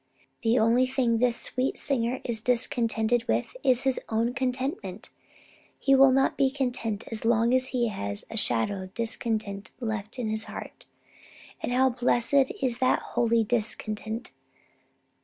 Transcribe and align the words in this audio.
The 0.41 0.57
only 0.57 0.87
thing 0.87 1.19
this 1.19 1.37
sweet 1.39 1.77
singer 1.77 2.21
is 2.23 2.41
discontented 2.41 3.27
with 3.27 3.55
is 3.63 3.83
his 3.83 3.99
own 4.09 4.33
contentment. 4.33 5.11
He 5.77 5.93
will 5.93 6.11
not 6.11 6.35
be 6.37 6.49
content 6.49 7.03
as 7.11 7.23
long 7.23 7.53
as 7.53 7.67
he 7.67 7.89
has 7.89 8.25
a 8.31 8.35
shadow 8.35 8.81
of 8.81 8.95
discontent 8.95 9.69
left 9.79 10.17
in 10.17 10.27
his 10.29 10.45
heart. 10.45 10.85
And 11.61 11.71
how 11.71 11.91
blessed 11.91 12.51
is 12.63 12.77
such 12.77 12.99
holy 12.99 13.43
discontent! 13.43 14.31